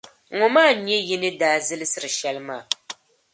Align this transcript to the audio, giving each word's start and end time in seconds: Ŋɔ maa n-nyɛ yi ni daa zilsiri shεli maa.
Ŋɔ 0.37 0.47
maa 0.55 0.71
n-nyɛ 0.75 0.97
yi 1.07 1.15
ni 1.21 1.29
daa 1.39 1.57
zilsiri 1.67 2.09
shεli 2.17 2.41
maa. 2.47 2.63